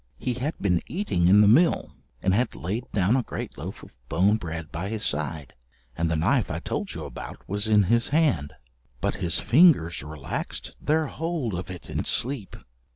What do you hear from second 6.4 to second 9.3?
I told you about was in his hand, but